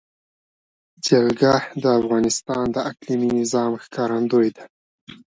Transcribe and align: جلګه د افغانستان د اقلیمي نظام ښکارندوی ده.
جلګه 1.07 1.53
د 1.83 1.85
افغانستان 1.99 2.63
د 2.71 2.77
اقلیمي 2.89 3.29
نظام 3.39 3.71
ښکارندوی 3.83 4.49
ده. 4.55 4.65